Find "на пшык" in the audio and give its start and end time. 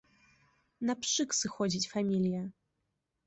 0.89-1.35